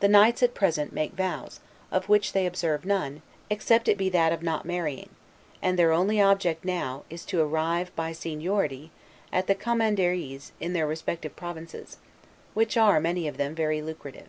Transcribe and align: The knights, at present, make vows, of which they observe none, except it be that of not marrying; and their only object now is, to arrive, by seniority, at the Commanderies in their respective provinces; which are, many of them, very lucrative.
The 0.00 0.08
knights, 0.08 0.42
at 0.42 0.54
present, 0.54 0.92
make 0.92 1.12
vows, 1.12 1.60
of 1.92 2.08
which 2.08 2.32
they 2.32 2.46
observe 2.46 2.84
none, 2.84 3.22
except 3.48 3.86
it 3.86 3.96
be 3.96 4.08
that 4.08 4.32
of 4.32 4.42
not 4.42 4.64
marrying; 4.66 5.08
and 5.62 5.78
their 5.78 5.92
only 5.92 6.20
object 6.20 6.64
now 6.64 7.04
is, 7.10 7.24
to 7.26 7.40
arrive, 7.42 7.94
by 7.94 8.10
seniority, 8.10 8.90
at 9.32 9.46
the 9.46 9.54
Commanderies 9.54 10.50
in 10.58 10.72
their 10.72 10.88
respective 10.88 11.36
provinces; 11.36 11.98
which 12.54 12.76
are, 12.76 12.98
many 12.98 13.28
of 13.28 13.36
them, 13.36 13.54
very 13.54 13.80
lucrative. 13.80 14.26